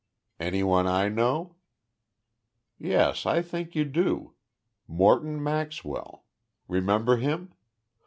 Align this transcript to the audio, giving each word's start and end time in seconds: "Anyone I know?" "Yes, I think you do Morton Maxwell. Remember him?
"Anyone 0.39 0.87
I 0.87 1.09
know?" 1.09 1.57
"Yes, 2.79 3.27
I 3.27 3.43
think 3.43 3.75
you 3.75 3.85
do 3.85 4.33
Morton 4.87 5.43
Maxwell. 5.43 6.25
Remember 6.67 7.17
him? 7.17 7.53